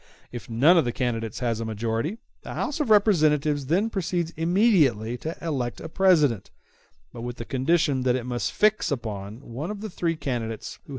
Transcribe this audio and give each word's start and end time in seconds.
If 0.31 0.49
none 0.49 0.79
of 0.79 0.83
the 0.85 0.91
candidates 0.91 1.41
has 1.41 1.59
a 1.59 1.63
majority, 1.65 2.17
the 2.41 2.55
House 2.55 2.79
of 2.79 2.89
Representatives 2.89 3.67
then 3.67 3.91
proceeds 3.91 4.33
immediately 4.35 5.15
to 5.19 5.37
elect 5.45 5.79
a 5.79 5.87
President, 5.89 6.49
but 7.13 7.21
with 7.21 7.35
the 7.37 7.45
condition 7.45 8.01
that 8.01 8.15
it 8.15 8.25
must 8.25 8.51
fix 8.51 8.89
upon 8.89 9.41
one 9.41 9.69
of 9.69 9.81
the 9.81 9.91
three 9.91 10.15
candidates 10.15 10.39
who 10.41 10.41
have 10.41 10.49
the 10.49 10.55
highest 10.55 10.79
numbers. 10.79 10.89